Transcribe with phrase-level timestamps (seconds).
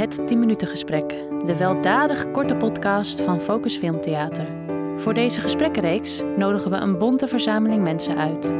[0.00, 1.08] Het 10 minuten gesprek,
[1.44, 4.46] de weldadig korte podcast van Focus Filmtheater.
[4.96, 8.54] Voor deze gesprekkenreeks nodigen we een bonte verzameling mensen uit.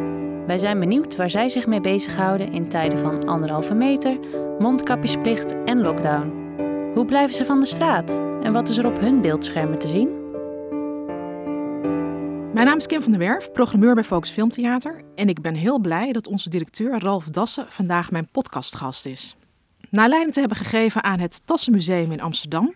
[0.46, 4.18] Wij zijn benieuwd waar zij zich mee bezighouden in tijden van anderhalve meter,
[4.58, 6.32] mondkapjesplicht en lockdown.
[6.94, 8.10] Hoe blijven ze van de straat
[8.42, 10.08] en wat is er op hun beeldschermen te zien?
[12.52, 15.00] Mijn naam is Kim van der Werf, programmeur bij Focus Filmtheater.
[15.14, 19.36] En ik ben heel blij dat onze directeur Ralf Dassen vandaag mijn podcastgast is.
[19.90, 22.74] Na leiding te hebben gegeven aan het Tassenmuseum in Amsterdam,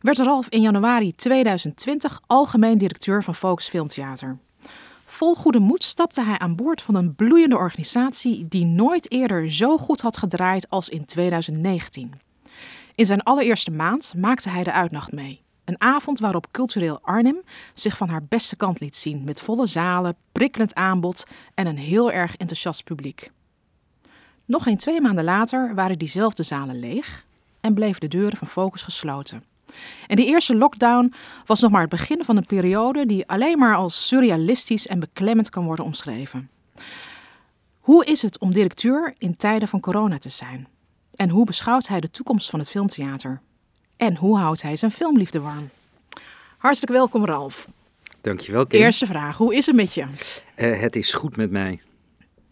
[0.00, 4.38] werd Ralf in januari 2020 algemeen directeur van Focus Filmtheater.
[5.04, 9.78] Vol goede moed stapte hij aan boord van een bloeiende organisatie die nooit eerder zo
[9.78, 12.12] goed had gedraaid als in 2019.
[12.94, 15.42] In zijn allereerste maand maakte hij de uitnacht mee.
[15.64, 17.42] Een avond waarop cultureel Arnhem
[17.74, 22.12] zich van haar beste kant liet zien, met volle zalen, prikkelend aanbod en een heel
[22.12, 23.30] erg enthousiast publiek.
[24.50, 27.24] Nog geen twee maanden later waren diezelfde zalen leeg
[27.60, 29.44] en bleven de deuren van Focus gesloten.
[30.06, 31.12] En die eerste lockdown
[31.46, 35.50] was nog maar het begin van een periode die alleen maar als surrealistisch en beklemmend
[35.50, 36.50] kan worden omschreven.
[37.80, 40.68] Hoe is het om directeur in tijden van corona te zijn?
[41.14, 43.40] En hoe beschouwt hij de toekomst van het filmtheater?
[43.96, 45.70] En hoe houdt hij zijn filmliefde warm?
[46.58, 47.64] Hartelijk welkom, Ralf.
[48.20, 48.80] Dankjewel, Kim.
[48.80, 50.06] Eerste vraag, hoe is het met je?
[50.56, 51.80] Uh, het is goed met mij.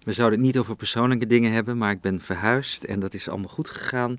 [0.08, 3.28] We zouden het niet over persoonlijke dingen hebben, maar ik ben verhuisd en dat is
[3.28, 4.18] allemaal goed gegaan.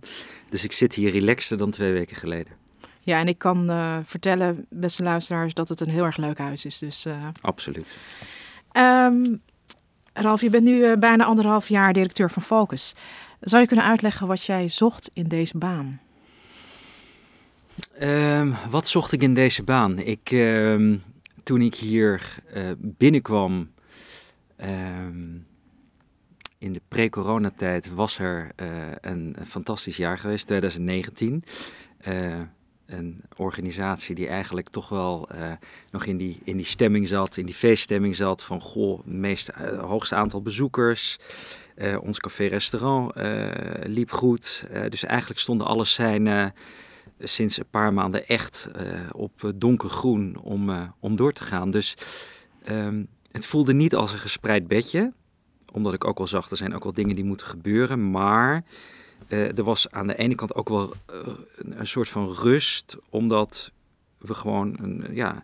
[0.50, 2.54] Dus ik zit hier relaxter dan twee weken geleden.
[3.00, 6.66] Ja, en ik kan uh, vertellen, beste luisteraars, dat het een heel erg leuk huis
[6.66, 6.80] is.
[6.80, 7.28] Dus, uh...
[7.42, 7.98] Absoluut.
[8.74, 9.42] Um,
[10.14, 12.96] Ralf, je bent nu bijna anderhalf jaar directeur van Focus.
[13.40, 16.00] Zou je kunnen uitleggen wat jij zocht in deze baan?
[18.02, 20.00] Um, wat zocht ik in deze baan?
[20.00, 20.98] Ik, uh,
[21.44, 22.36] toen ik hier
[22.78, 23.72] binnenkwam
[24.60, 24.68] uh,
[26.60, 28.68] in de pre-coronatijd, was er uh,
[29.02, 31.44] een, fantastisch jaar geweest, 2019.
[32.86, 35.30] een organisatie die eigenlijk toch wel
[35.92, 39.54] nog in die, in die stemming zat, in die feeststemming zat van goh, het meeste,
[39.82, 41.18] hoogste aantal bezoekers.
[42.02, 43.12] ons café-restaurant
[43.84, 44.68] liep goed.
[44.90, 46.54] dus eigenlijk stonden alles zijn
[47.20, 48.70] sinds een paar maanden echt
[49.12, 51.70] op donkergroen om, om door te gaan.
[51.70, 51.96] Dus
[52.70, 55.14] um, het voelde niet als een gespreid bedje.
[55.72, 58.12] Omdat ik ook wel zag, er zijn ook wel dingen die moeten gebeuren.
[58.12, 58.64] Maar
[59.28, 62.98] uh, er was aan de ene kant ook wel een, een, soort van rust.
[63.10, 63.72] Omdat
[64.18, 65.44] we gewoon een, ja,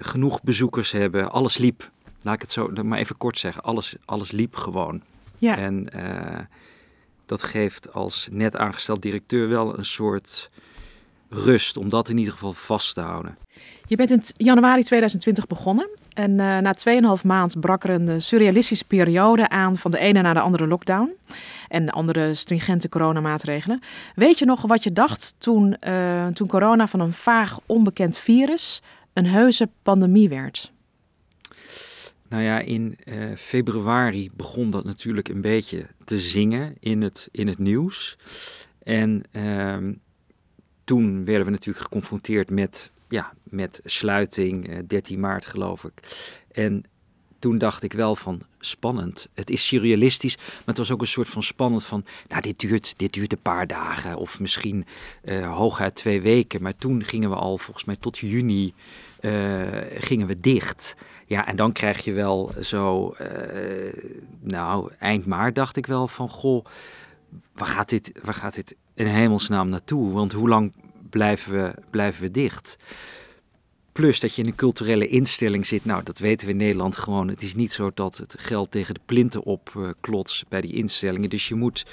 [0.00, 1.30] genoeg bezoekers hebben.
[1.30, 1.90] Alles liep.
[2.22, 3.62] Laat ik het zo maar even kort zeggen.
[3.62, 5.02] Alles, alles liep gewoon.
[5.38, 5.56] Ja.
[5.56, 5.88] En
[7.26, 10.50] dat geeft als net aangesteld directeur wel een soort
[11.28, 13.36] rust om dat in ieder geval vast te houden.
[13.86, 16.74] Je bent in januari 2020 begonnen en uh, na
[17.18, 21.12] 2,5 maand brak er een surrealistische periode aan van de ene naar de andere lockdown
[21.68, 23.80] en andere stringente coronamaatregelen.
[24.14, 28.82] Weet je nog wat je dacht toen, uh, toen corona van een vaag onbekend virus
[29.12, 30.72] een heuse pandemie werd?
[32.28, 37.48] Nou ja, in uh, februari begon dat natuurlijk een beetje te zingen in het, in
[37.48, 38.18] het nieuws.
[38.82, 39.76] En uh,
[40.84, 45.92] toen werden we natuurlijk geconfronteerd met, ja, met sluiting, uh, 13 maart geloof ik.
[46.52, 46.84] En
[47.38, 49.28] toen dacht ik wel van spannend.
[49.34, 52.98] Het is surrealistisch, maar het was ook een soort van spannend van, nou dit duurt,
[52.98, 54.86] dit duurt een paar dagen of misschien
[55.24, 56.62] uh, hooguit twee weken.
[56.62, 58.74] Maar toen gingen we al volgens mij tot juni
[59.20, 60.96] uh, gingen we dicht.
[61.26, 63.14] Ja, en dan krijg je wel zo,
[64.40, 66.64] nou eind maart dacht ik wel van, goh,
[67.52, 70.12] waar gaat dit, waar gaat dit in hemelsnaam naartoe?
[70.12, 70.72] Want hoe lang
[71.10, 72.76] blijven we, blijven we dicht?
[73.92, 75.84] Plus dat je in een culturele instelling zit.
[75.84, 77.28] Nou, dat weten we in Nederland gewoon.
[77.28, 81.30] Het is niet zo dat het geld tegen de plinten opklotst uh, bij die instellingen.
[81.30, 81.86] Dus je moet.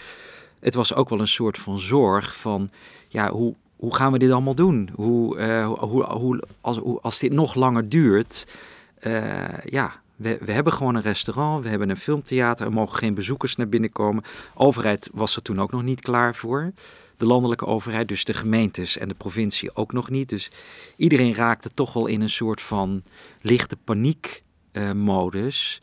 [0.59, 2.69] Het was ook wel een soort van zorg van.
[3.07, 4.90] Ja, hoe, hoe gaan we dit allemaal doen?
[4.96, 8.48] Hoe, uh, hoe, hoe, als, als dit nog langer duurt.
[9.01, 13.13] Uh, ja, we, we, hebben gewoon een restaurant, we hebben een filmtheater, er mogen geen
[13.13, 14.23] bezoekers naar binnen komen.
[14.56, 16.71] Overheid was er toen ook nog niet klaar voor.
[17.18, 20.29] De landelijke overheid, dus de gemeentes en de provincie ook nog niet.
[20.29, 20.51] Dus
[20.97, 23.03] iedereen raakte toch wel in een soort van
[23.41, 25.81] lichte paniekmodus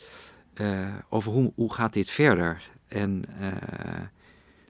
[0.61, 2.71] uh, uh, over hoe, hoe gaat dit verder.
[2.89, 3.47] En uh,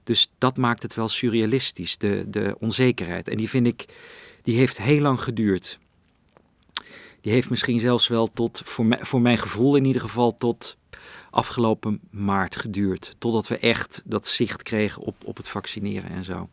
[0.03, 3.27] dus dat maakt het wel surrealistisch, de, de onzekerheid.
[3.27, 3.85] En die vind ik,
[4.43, 5.79] die heeft heel lang geduurd
[7.21, 10.77] die heeft misschien zelfs wel tot, voor, voor mijn gevoel in ieder geval, tot
[11.31, 13.15] afgelopen maart geduurd.
[13.17, 16.49] Totdat we echt dat zicht kregen op, op het vaccineren en zo.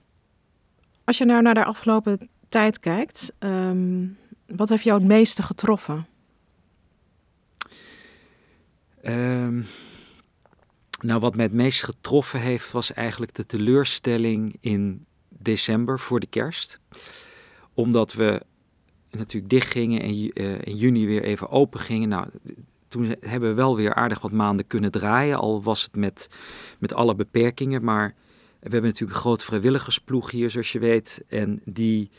[1.05, 6.07] Als je nou naar de afgelopen tijd kijkt, um, wat heeft jou het meeste getroffen?
[9.05, 9.67] Um,
[11.01, 16.27] nou, wat mij het meest getroffen heeft, was eigenlijk de teleurstelling in december voor de
[16.27, 16.81] kerst.
[17.75, 18.43] Omdat we
[19.11, 22.09] natuurlijk dicht gingen en uh, in juni weer even open gingen.
[22.09, 22.27] Nou,
[22.89, 25.39] toen hebben we wel weer aardig wat maanden kunnen draaien.
[25.39, 26.31] Al was het met,
[26.79, 27.85] met alle beperkingen.
[27.85, 28.15] Maar
[28.61, 31.25] we hebben natuurlijk een groot vrijwilligersploeg hier, zoals je weet.
[31.29, 32.11] En die,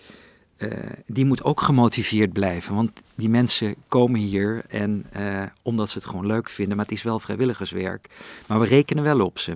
[0.58, 0.70] uh,
[1.06, 2.76] die moet ook gemotiveerd blijven.
[2.76, 6.76] Want die mensen komen hier en, uh, omdat ze het gewoon leuk vinden.
[6.76, 8.10] Maar het is wel vrijwilligerswerk.
[8.48, 9.54] Maar we rekenen wel op ze.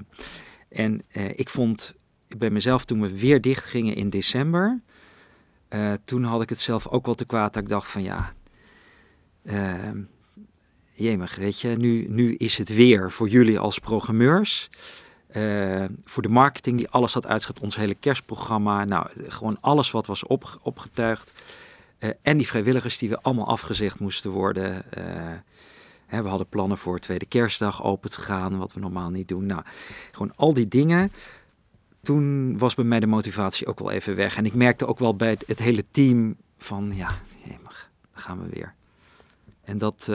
[0.69, 1.01] En
[1.35, 1.95] ik vond
[2.37, 4.81] bij mezelf toen we weer dicht gingen in december.
[6.03, 8.33] Toen had ik het zelf ook wel te kwaad dat ik dacht van ja
[9.45, 10.01] ehm,
[10.93, 14.69] jemig, weet je, nu, nu is het weer voor jullie als programmeurs.
[15.37, 18.85] Uh, voor de marketing die alles had uitgezet, ons hele kerstprogramma.
[18.85, 21.33] Nou, gewoon alles wat was op, opgetuigd.
[21.99, 24.83] Uh, en die vrijwilligers die we allemaal afgezegd moesten worden.
[24.97, 25.03] Uh,
[26.05, 29.45] hè, we hadden plannen voor tweede kerstdag open te gaan, wat we normaal niet doen.
[29.45, 29.61] Nou,
[30.11, 31.11] gewoon al die dingen.
[32.01, 34.37] Toen was bij mij de motivatie ook wel even weg.
[34.37, 37.09] En ik merkte ook wel bij het, hele team van, ja,
[37.45, 38.73] jemig, daar gaan we weer.
[39.63, 40.09] En dat,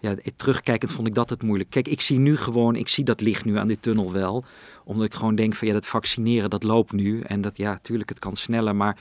[0.00, 1.70] ja, terugkijkend vond ik dat het moeilijk.
[1.70, 4.44] Kijk, ik zie nu gewoon, ik zie dat licht nu aan dit tunnel wel.
[4.84, 7.20] Omdat ik gewoon denk van ja, dat vaccineren, dat loopt nu.
[7.20, 8.96] En dat ja, tuurlijk, het kan sneller, maar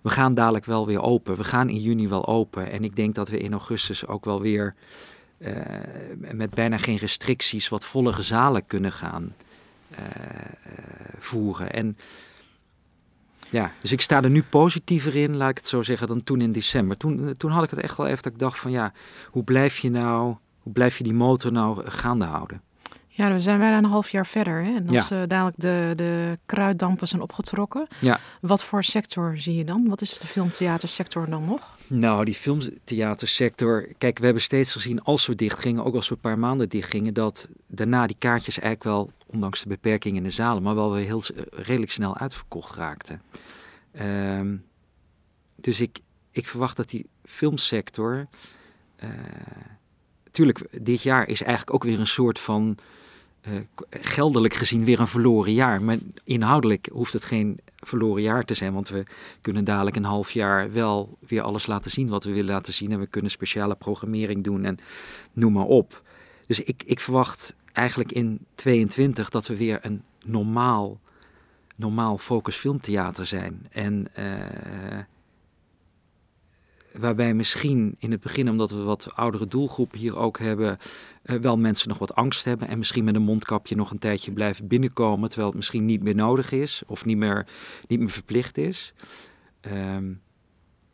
[0.00, 1.36] we gaan dadelijk wel weer open.
[1.36, 2.70] We gaan in juni wel open.
[2.70, 4.74] En ik denk dat we in augustus ook wel weer
[5.38, 5.52] uh,
[6.32, 9.34] met bijna geen restricties wat volle zalen kunnen gaan
[11.18, 11.72] voeren.
[11.72, 11.96] En
[13.50, 16.40] ja, dus ik sta er nu positiever in, laat ik het zo zeggen, dan toen
[16.40, 16.96] in december.
[16.96, 18.92] Toen, eh, toen had ik het echt wel even dat ik dacht van ja,
[19.26, 22.62] hoe blijf je nou, hoe blijf je die motor nou gaande houden?
[23.20, 24.64] Ja, we zijn bijna een half jaar verder.
[24.64, 24.74] Hè?
[24.74, 25.22] En als ja.
[25.22, 28.20] uh, dadelijk de, de kruiddampen zijn opgetrokken, ja.
[28.40, 29.88] wat voor sector zie je dan?
[29.88, 31.76] Wat is de filmtheatersector dan nog?
[31.86, 36.14] Nou, die filmtheatersector, kijk, we hebben steeds gezien als we dicht gingen, ook als we
[36.14, 40.22] een paar maanden dicht gingen, dat daarna die kaartjes eigenlijk wel, ondanks de beperkingen in
[40.22, 43.22] de zalen, maar wel weer heel redelijk snel uitverkocht raakten.
[44.38, 44.64] Um,
[45.56, 45.98] dus ik,
[46.30, 48.26] ik verwacht dat die filmsector.
[49.04, 49.08] Uh,
[50.30, 52.78] tuurlijk, dit jaar is eigenlijk ook weer een soort van
[53.90, 55.82] geldelijk gezien weer een verloren jaar.
[55.82, 59.04] Maar inhoudelijk hoeft het geen verloren jaar te zijn, want we
[59.40, 62.92] kunnen dadelijk een half jaar wel weer alles laten zien wat we willen laten zien.
[62.92, 64.78] En we kunnen speciale programmering doen en
[65.32, 66.02] noem maar op.
[66.46, 71.00] Dus ik, ik verwacht eigenlijk in 22 dat we weer een normaal,
[71.76, 73.66] normaal focus filmtheater zijn.
[73.70, 74.98] En uh,
[76.98, 80.78] waarbij misschien in het begin, omdat we wat oudere doelgroepen hier ook hebben,
[81.24, 84.32] uh, wel mensen nog wat angst hebben en misschien met een mondkapje nog een tijdje
[84.32, 87.46] blijven binnenkomen, terwijl het misschien niet meer nodig is of niet meer,
[87.86, 88.92] niet meer verplicht is.
[89.60, 90.20] Um,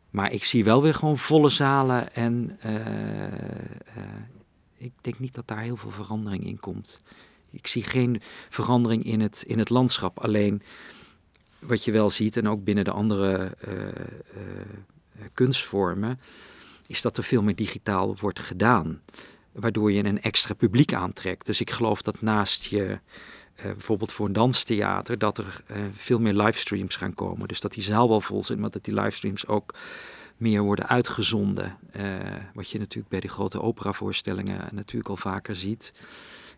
[0.09, 4.03] maar ik zie wel weer gewoon volle zalen en uh, uh,
[4.77, 7.01] ik denk niet dat daar heel veel verandering in komt.
[7.51, 10.19] Ik zie geen verandering in het, in het landschap.
[10.23, 10.61] Alleen
[11.59, 13.71] wat je wel ziet, en ook binnen de andere eh,
[15.33, 16.19] kunstvormen,
[16.85, 19.01] is dat er veel meer digitaal wordt gedaan.
[19.51, 21.45] Waardoor je een extra publiek aantrekt.
[21.45, 26.19] Dus ik geloof dat naast je, uh, bijvoorbeeld voor een danstheater, dat er uh, veel
[26.19, 27.47] meer livestreams gaan komen.
[27.47, 29.73] Dus dat die zaal wel vol zit, maar dat die livestreams ook
[30.37, 31.77] meer worden uitgezonden.
[32.53, 35.93] Wat je natuurlijk bij de grote operavoorstellingen natuurlijk al vaker ziet.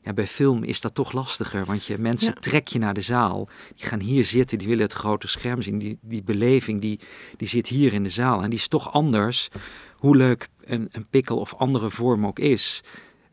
[0.02, 2.42] Ja, bij film is dat toch lastiger, want je mensen ja.
[2.42, 3.48] trek je naar de zaal.
[3.76, 5.80] Die gaan hier zitten, die willen het grote scherm zien.
[5.80, 7.00] Die, die beleving die,
[7.38, 8.44] die zit hier in de zaal.
[8.44, 9.48] En die is toch anders,
[9.96, 12.84] hoe leuk een, een pikkel of andere vorm ook is.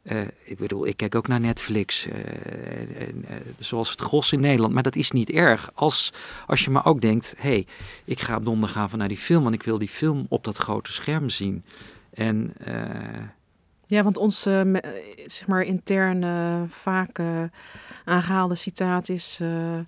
[0.03, 4.75] Uh, ik bedoel, ik kijk ook naar Netflix, uh, uh, zoals het gros in Nederland.
[4.75, 5.71] Maar dat is niet erg.
[5.75, 6.13] Als,
[6.47, 7.67] als je maar ook denkt, hé, hey,
[8.05, 9.43] ik ga op donderdagavond naar die film...
[9.43, 11.65] want ik wil die film op dat grote scherm zien.
[12.11, 12.55] En
[13.87, 14.75] ja, want ons uh,
[15.27, 17.43] zeg maar interne, vaak uh,
[18.05, 19.79] aangehaalde citaat is: uh,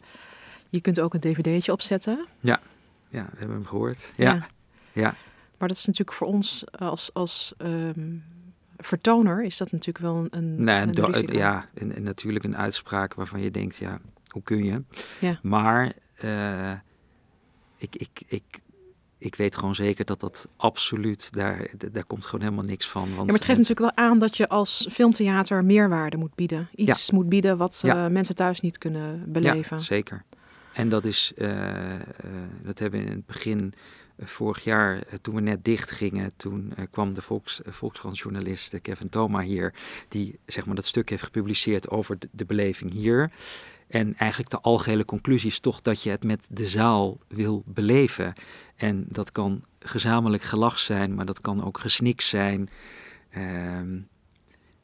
[0.68, 2.26] je kunt ook een dvd'tje opzetten.
[2.40, 2.60] Ja,
[3.08, 4.12] ja, we hebben hem gehoord.
[4.16, 4.32] Ja.
[4.32, 4.48] ja.
[4.92, 5.14] ja.
[5.58, 8.24] Maar dat is natuurlijk voor ons als, als um,
[8.76, 11.36] vertoner is dat natuurlijk wel een, nee, een risico.
[11.36, 14.82] Ja, en, en, natuurlijk een uitspraak waarvan je denkt, ja, hoe kun je?
[15.20, 15.38] Ja.
[15.42, 15.92] Maar
[17.76, 18.60] ik, ik, ik
[19.18, 23.02] ik weet gewoon zeker dat dat absoluut, daar, daar komt gewoon helemaal niks van.
[23.02, 26.68] Want ja, maar het geeft natuurlijk wel aan dat je als filmtheater meerwaarde moet bieden.
[26.74, 27.14] Iets ja.
[27.14, 28.04] moet bieden wat ja.
[28.04, 29.76] uh, mensen thuis niet kunnen beleven.
[29.76, 30.24] Ja, zeker.
[30.72, 32.00] En dat is, uh, uh,
[32.62, 33.72] dat hebben we in het begin
[34.20, 39.74] vorig jaar, toen we net dicht gingen, toen kwam de Volks, Volkskrant-journalist Kevin Thoma hier,
[40.08, 43.32] die zeg maar dat stuk heeft gepubliceerd over de, de beleving hier.
[43.88, 48.32] En eigenlijk de algehele conclusie is toch dat je het met de zaal wil beleven.
[48.76, 52.68] En dat kan gezamenlijk gelach zijn, maar dat kan ook gesnik zijn.
[53.36, 54.08] Um,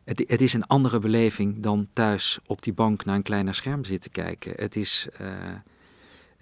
[0.05, 3.85] het, het, is een andere beleving dan thuis op die bank naar een kleiner scherm
[3.85, 4.53] zitten kijken.
[4.57, 5.29] Het is, uh,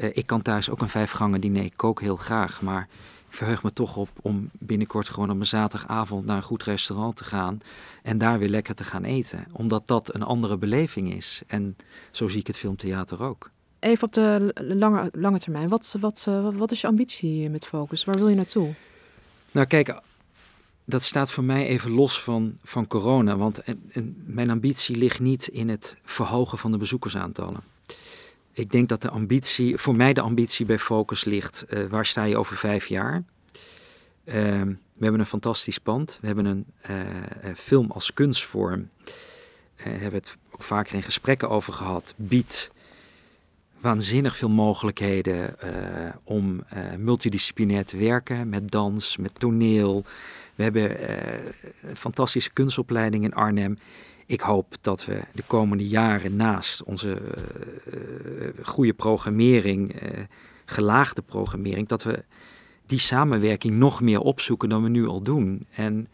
[0.02, 2.88] Eh, ik kan thuis ook een vijfgangen diner, ik kook heel graag, maar
[3.34, 7.24] verheug me toch op om binnenkort gewoon op een zaterdagavond naar een goed restaurant te
[7.24, 7.60] gaan
[8.02, 9.44] en daar weer lekker te gaan eten.
[9.52, 11.42] Omdat dat een andere beleving is.
[11.46, 11.76] En
[12.10, 13.50] zo zie ik het filmtheater ook.
[13.78, 15.68] Even op de lange, lange termijn.
[15.68, 18.04] Wat, wat, eh, wat is je ambitie met Focus?
[18.04, 18.74] Waar wil je naartoe?
[19.52, 20.00] Nou kijk,
[20.84, 23.36] dat staat voor mij even los van, van corona.
[23.36, 27.71] Want en, en mijn ambitie ligt niet in het verhogen van de bezoekersaantallen.
[28.52, 32.24] Ik denk dat de ambitie, voor mij de ambitie bij Focus ligt, uh, waar sta
[32.24, 33.24] je over vijf jaar?
[34.24, 34.34] Uh,
[34.92, 36.18] we hebben een fantastisch pand.
[36.20, 38.88] We hebben een uh, film als kunstvorm.
[39.76, 42.14] Daar hebben we het ook vaker in gesprekken over gehad.
[42.16, 42.70] Biedt
[43.80, 45.56] waanzinnig veel mogelijkheden
[46.24, 46.64] om
[46.98, 50.04] multidisciplinair te werken met dans, met toneel.
[50.54, 51.12] We hebben
[51.88, 53.76] een fantastische kunstopleiding in Arnhem
[54.26, 57.20] ik hoop dat we de komende jaren naast onze
[57.92, 60.20] uh, goede programmering, uh,
[60.64, 62.24] gelaagde programmering, dat we
[62.86, 65.66] die samenwerking nog meer opzoeken dan we nu al doen.
[65.74, 66.08] En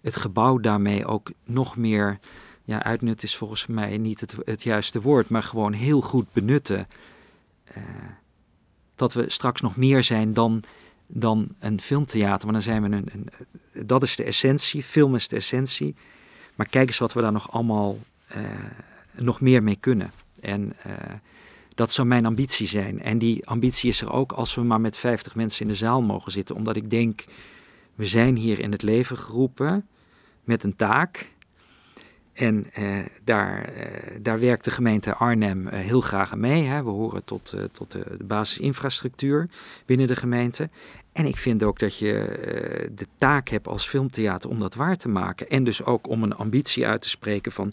[0.00, 2.18] het gebouw daarmee ook nog meer,
[2.64, 6.86] ja, uitnut is volgens mij niet het, het juiste woord, maar gewoon heel goed benutten.
[8.94, 10.62] dat we straks nog meer zijn dan,
[11.06, 13.28] dan een filmtheater, maar dan zijn we een, een
[13.86, 15.94] dat is de essentie, film is de essentie.
[16.58, 17.98] Maar kijk eens wat we daar nog allemaal
[18.36, 18.42] uh,
[19.12, 20.12] nog meer mee kunnen.
[20.40, 20.92] En uh,
[21.74, 23.02] dat zou mijn ambitie zijn.
[23.02, 26.02] En die ambitie is er ook als we maar met 50 mensen in de zaal
[26.02, 26.54] mogen zitten.
[26.54, 27.24] Omdat ik denk,
[27.94, 29.88] we zijn hier in het leven geroepen
[30.44, 31.28] met een taak.
[32.38, 33.84] En uh, daar, uh,
[34.20, 36.64] daar werkt de gemeente Arnhem uh, heel graag aan mee.
[36.64, 36.82] Hè.
[36.82, 39.48] We horen tot, tot de, de, basisinfrastructuur
[39.86, 40.68] binnen de gemeente.
[41.12, 42.36] En ik vind ook dat je
[42.94, 45.48] de taak hebt als filmtheater om dat waar te maken.
[45.48, 47.72] En dus ook om een ambitie uit te spreken van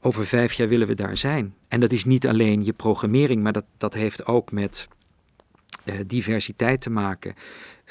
[0.00, 1.54] over vijf jaar willen we daar zijn.
[1.68, 4.88] En dat is niet alleen je programmering, maar dat, dat heeft ook met
[6.06, 7.34] diversiteit te maken.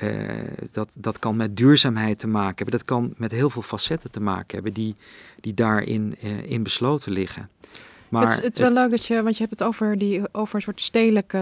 [0.04, 0.30] Uh,
[0.72, 2.78] dat, dat kan met duurzaamheid te maken hebben.
[2.78, 4.96] Dat kan met heel veel facetten te maken hebben die,
[5.40, 7.50] die daarin uh, in besloten liggen.
[8.10, 9.98] Maar het, is, het is wel het, leuk dat je, want je hebt het over,
[9.98, 11.38] die, over een soort stedelijke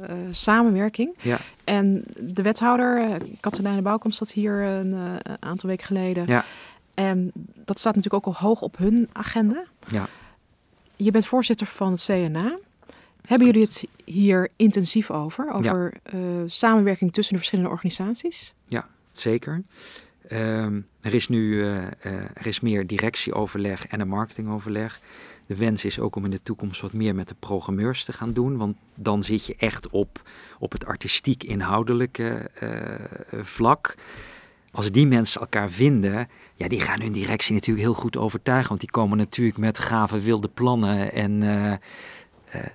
[0.00, 1.14] uh, samenwerking.
[1.20, 1.38] Ja.
[1.64, 4.94] En de wethouder, Katelijne Bouwkom, zat hier een
[5.40, 6.26] aantal weken geleden.
[6.26, 6.44] Ja.
[6.94, 7.30] En
[7.64, 9.64] dat staat natuurlijk ook al hoog op hun agenda.
[9.88, 10.08] Ja.
[10.96, 12.58] Je bent voorzitter van het CNA.
[13.26, 15.52] Hebben jullie het hier intensief over?
[15.52, 16.18] Over ja.
[16.18, 18.54] uh, samenwerking tussen de verschillende organisaties?
[18.68, 19.62] Ja, zeker.
[20.32, 21.86] Um, er is nu uh, uh,
[22.34, 25.00] er is meer directieoverleg en een marketingoverleg.
[25.46, 28.32] De wens is ook om in de toekomst wat meer met de programmeurs te gaan
[28.32, 28.56] doen.
[28.56, 30.22] Want dan zit je echt op,
[30.58, 32.50] op het artistiek-inhoudelijke
[33.42, 33.94] vlak.
[34.70, 38.68] Als die mensen elkaar vinden, ja, die gaan hun directie natuurlijk heel goed overtuigen.
[38.68, 41.72] Want die komen natuurlijk met gave wilde plannen en uh,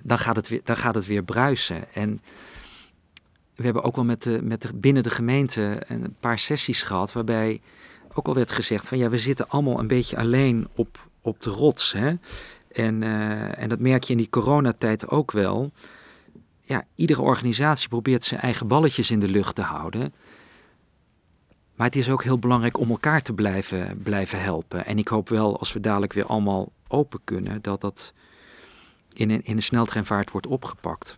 [0.02, 1.94] dan, gaat het weer, dan gaat het weer bruisen.
[1.94, 2.20] En
[3.54, 7.12] we hebben ook wel met de, met de, binnen de gemeente een paar sessies gehad
[7.12, 7.60] waarbij
[8.14, 11.50] ook al werd gezegd van ja, we zitten allemaal een beetje alleen op, op de
[11.50, 11.92] rots.
[11.92, 12.14] Hè?
[12.72, 15.72] En, uh, en dat merk je in die coronatijd ook wel.
[16.60, 20.14] Ja, iedere organisatie probeert zijn eigen balletjes in de lucht te houden.
[21.74, 24.86] Maar het is ook heel belangrijk om elkaar te blijven, blijven helpen.
[24.86, 28.12] En ik hoop wel, als we dadelijk weer allemaal open kunnen, dat dat
[29.12, 31.16] in een, in een sneltreinvaart wordt opgepakt.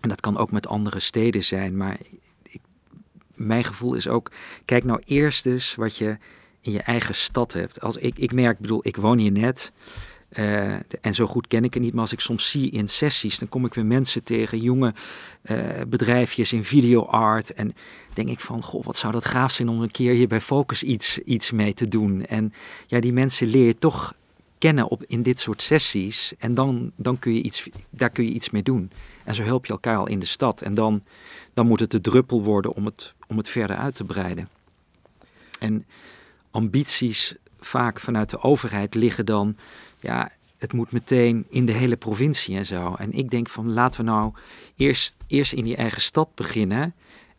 [0.00, 1.98] En dat kan ook met andere steden zijn, maar
[2.42, 2.60] ik,
[3.34, 4.30] mijn gevoel is ook,
[4.64, 6.18] kijk nou eerst dus wat je
[6.60, 7.80] in je eigen stad hebt.
[7.80, 9.72] Als ik, ik merk, bedoel, ik woon hier net.
[10.38, 13.38] Uh, en zo goed ken ik het niet, maar als ik soms zie in sessies,
[13.38, 14.94] dan kom ik weer mensen tegen, jonge
[15.42, 15.58] uh,
[15.88, 17.52] bedrijfjes in videoart.
[17.52, 17.74] En
[18.14, 20.82] denk ik van, goh, wat zou dat gaaf zijn om een keer hier bij Focus
[20.82, 22.24] iets, iets mee te doen.
[22.24, 22.52] En
[22.86, 24.14] ja, die mensen leer je toch
[24.62, 26.34] kennen op, in dit soort sessies.
[26.38, 28.90] En dan, dan kun je iets, daar kun je iets mee doen.
[29.24, 30.62] En zo help je elkaar al in de stad.
[30.62, 31.02] En dan,
[31.54, 34.48] dan moet het de druppel worden om het, om het verder uit te breiden.
[35.58, 35.86] En
[36.50, 39.54] ambities vaak vanuit de overheid liggen dan,
[40.00, 42.94] ja, het moet meteen in de hele provincie en zo.
[42.94, 44.32] En ik denk van laten we nou
[44.76, 46.94] eerst, eerst in die eigen stad beginnen.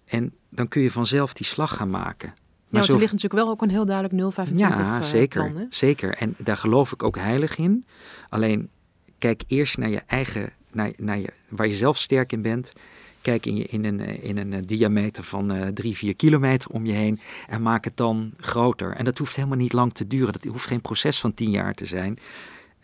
[0.06, 2.34] En dan kun je vanzelf die slag gaan maken.
[2.82, 6.18] Ja, er ligt natuurlijk wel ook een heel duidelijk 025 Ja, zeker, plan, zeker.
[6.18, 7.86] En daar geloof ik ook heilig in.
[8.30, 8.70] Alleen
[9.18, 12.74] kijk eerst naar je eigen, naar, naar je, waar je zelf sterk in bent.
[13.22, 16.92] Kijk in, je, in, een, in een diameter van uh, drie, vier kilometer om je
[16.92, 18.96] heen en maak het dan groter.
[18.96, 20.34] En dat hoeft helemaal niet lang te duren.
[20.34, 22.20] Dat hoeft geen proces van tien jaar te zijn.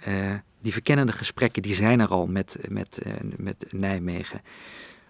[0.07, 4.41] Uh, die verkennende gesprekken die zijn er al met, met, uh, met Nijmegen.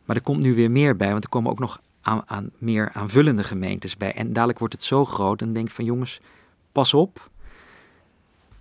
[0.05, 2.89] Maar er komt nu weer meer bij, want er komen ook nog aan, aan, meer
[2.94, 4.13] aanvullende gemeentes bij.
[4.13, 6.20] En dadelijk wordt het zo groot, dan denk van jongens,
[6.72, 7.29] pas op.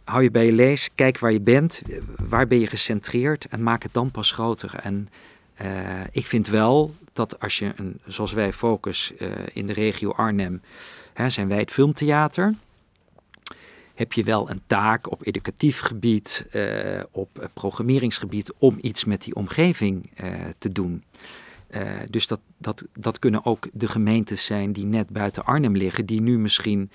[0.05, 1.83] Hou je bij je lees, kijk waar je bent,
[2.29, 4.75] waar ben je gecentreerd en maak het dan pas groter.
[4.75, 5.09] En
[5.59, 10.11] Eh, ik vind wel dat als je, een, zoals wij Focus uh, in de regio
[10.11, 10.63] Arnhem,
[11.13, 12.55] hè, zijn wij het filmtheater
[13.95, 19.35] heb je wel een taak op educatief gebied, uh, op programmeringsgebied, om iets met die
[19.35, 20.11] omgeving
[20.59, 21.05] te doen.
[21.71, 26.07] Uh, dus dat, dat, dat kunnen ook de gemeentes zijn die net buiten Arnhem liggen,
[26.07, 26.91] die nu misschien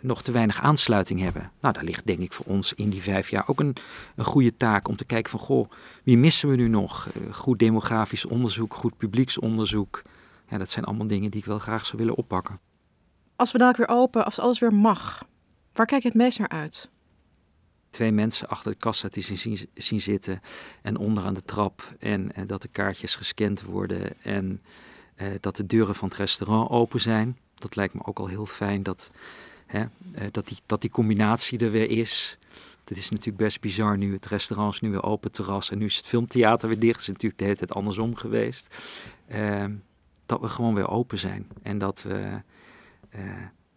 [0.00, 1.50] nog te weinig aansluiting hebben.
[1.60, 3.76] Nou, daar ligt denk ik voor ons in die vijf jaar ook een,
[4.16, 5.70] een goede taak om te kijken van, goh,
[6.02, 7.08] wie missen we nu nog?
[7.30, 10.02] goed demografisch onderzoek, goed publieksonderzoek.
[10.48, 12.60] Ja, dat zijn allemaal dingen die ik wel graag zou willen oppakken.
[13.36, 15.22] Als we dadelijk weer open, als alles weer mag,
[15.74, 16.90] Waar kijk je het meest naar uit?
[17.94, 20.40] Twee mensen achter de kassa te zien, zien zitten
[20.82, 21.94] en onder aan de trap.
[21.98, 24.62] En, en dat de kaartjes gescand worden en
[25.14, 27.38] eh, dat de deuren van het restaurant open zijn.
[27.54, 29.10] Dat lijkt me ook al heel fijn dat,
[29.66, 32.38] hè, eh, dat, die, dat die combinatie er weer is.
[32.84, 34.12] Het is natuurlijk best bizar nu.
[34.12, 35.70] Het restaurant is nu weer open, terras.
[35.70, 36.92] En nu is het filmtheater weer dicht.
[36.98, 38.78] Het is natuurlijk de hele tijd andersom geweest.
[39.32, 39.64] Uh,
[40.26, 41.48] dat we gewoon weer open zijn.
[41.62, 42.42] En dat we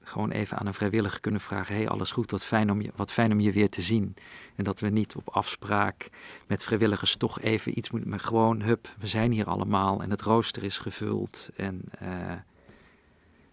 [0.07, 3.11] gewoon even aan een vrijwilliger kunnen vragen: hey, alles goed, wat fijn, om je, wat
[3.11, 4.15] fijn om je weer te zien.
[4.55, 6.09] En dat we niet op afspraak
[6.47, 10.21] met vrijwilligers toch even iets moeten, maar gewoon, hup, we zijn hier allemaal en het
[10.21, 11.49] rooster is gevuld.
[11.55, 12.33] En uh,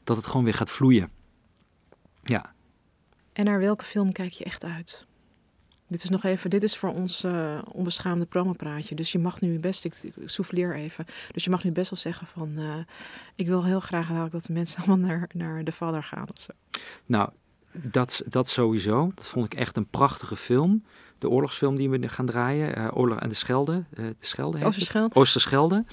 [0.04, 1.10] dat het gewoon weer gaat vloeien.
[2.22, 2.52] Ja.
[3.32, 5.06] En naar welke film kijk je echt uit?
[5.94, 8.94] Dit is nog even, dit is voor ons uh, onbeschaamde promopraatje.
[8.94, 11.04] Dus je mag nu best, ik, ik souffleer even.
[11.32, 12.74] Dus je mag nu best wel zeggen van, uh,
[13.34, 16.52] ik wil heel graag dat de mensen allemaal naar, naar de vader gaan of zo.
[17.06, 17.30] Nou,
[17.72, 19.12] dat, dat sowieso.
[19.14, 20.84] Dat vond ik echt een prachtige film.
[21.18, 23.84] De oorlogsfilm die we gaan draaien, uh, Oorlog en de Schelde.
[23.90, 25.14] de Schelde Oosterschelde.
[25.14, 25.84] Oosterschelde.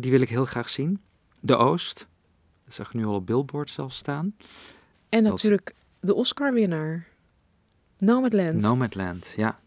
[0.00, 1.00] die wil ik heel graag zien.
[1.40, 2.06] De Oost.
[2.64, 4.36] Dat zag ik nu al op billboard zelf staan.
[5.08, 7.09] En natuurlijk de Oscar-winnaar.
[8.00, 8.60] Nomadland.
[8.60, 9.58] Nomadland, ja.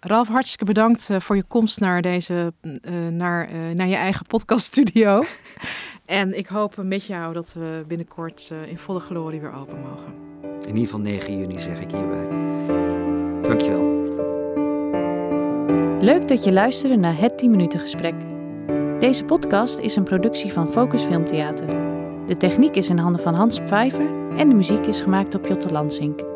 [0.00, 2.72] Ralf, hartstikke bedankt uh, voor je komst naar deze, uh,
[3.10, 5.24] naar, uh, naar je eigen podcaststudio.
[6.06, 10.14] en ik hoop met jou dat we binnenkort in volle glorie weer open mogen.
[10.42, 12.28] In ieder geval 9 juni zeg ik hierbij.
[13.42, 13.94] Dankjewel.
[16.00, 18.14] Leuk dat je luisterde naar het 10 minuten gesprek.
[19.00, 21.66] Deze podcast is een productie van Focus Filmtheater.
[22.26, 25.72] De techniek is in handen van Hans Pfeiffer en de muziek is gemaakt door Piotr
[25.72, 26.35] Lansink.